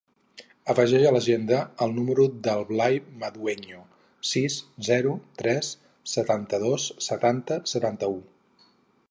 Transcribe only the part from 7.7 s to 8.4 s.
setanta-u.